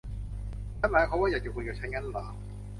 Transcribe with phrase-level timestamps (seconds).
[0.79, 2.25] งั้นหมายความว่าอยากจะคุยกับฉันงั้นหรอ